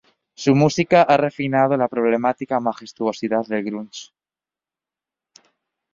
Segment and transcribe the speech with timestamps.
[0.33, 4.09] Su música ha refinado la problemática majestuosidad del grunge".